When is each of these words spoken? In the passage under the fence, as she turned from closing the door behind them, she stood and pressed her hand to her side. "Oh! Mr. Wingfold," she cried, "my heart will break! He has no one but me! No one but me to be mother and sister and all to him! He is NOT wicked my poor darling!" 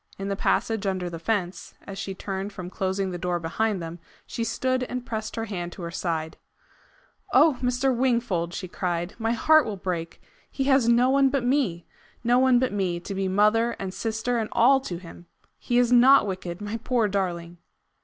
In 0.17 0.29
the 0.29 0.35
passage 0.35 0.87
under 0.87 1.11
the 1.11 1.19
fence, 1.19 1.75
as 1.85 1.99
she 1.99 2.15
turned 2.15 2.51
from 2.51 2.71
closing 2.71 3.11
the 3.11 3.19
door 3.19 3.39
behind 3.39 3.79
them, 3.83 3.99
she 4.25 4.43
stood 4.43 4.81
and 4.85 5.05
pressed 5.05 5.35
her 5.35 5.45
hand 5.45 5.71
to 5.73 5.83
her 5.83 5.91
side. 5.91 6.37
"Oh! 7.33 7.59
Mr. 7.61 7.95
Wingfold," 7.95 8.51
she 8.51 8.67
cried, 8.67 9.13
"my 9.19 9.33
heart 9.33 9.63
will 9.63 9.77
break! 9.77 10.19
He 10.49 10.63
has 10.63 10.89
no 10.89 11.11
one 11.11 11.29
but 11.29 11.45
me! 11.45 11.85
No 12.23 12.39
one 12.39 12.57
but 12.57 12.73
me 12.73 12.99
to 12.99 13.13
be 13.13 13.27
mother 13.27 13.75
and 13.77 13.93
sister 13.93 14.39
and 14.39 14.49
all 14.53 14.79
to 14.79 14.97
him! 14.97 15.27
He 15.59 15.77
is 15.77 15.91
NOT 15.91 16.25
wicked 16.25 16.61
my 16.61 16.77
poor 16.77 17.07
darling!" 17.07 17.59